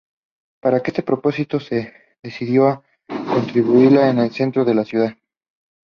Para 0.63 0.77
este 0.77 1.03
propósito, 1.03 1.59
se 1.59 1.93
decidió 2.23 2.67
a 2.69 2.83
construirla 3.07 4.09
en 4.09 4.17
el 4.17 4.31
centro 4.31 4.65
de 4.65 4.73
la 4.73 4.83
ciudad. 4.83 5.15